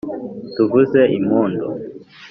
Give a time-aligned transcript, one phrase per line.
[0.55, 1.67] tuvuze impundu